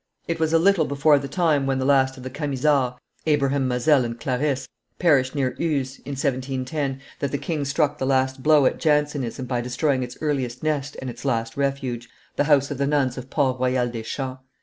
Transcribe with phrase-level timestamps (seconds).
[0.27, 2.95] It was a little before the time when the last of the Camisards,
[3.27, 8.41] Abraham Mazel and Claris, perished near Uzes (in 1710), that the king struck the last
[8.41, 12.79] blow at Jansenism by destroying its earliest nest and its last refuge, the house of
[12.79, 14.41] the nuns of Port Royal des Champs.